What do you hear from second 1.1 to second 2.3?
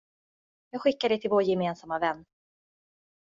till vår gemensamma vän.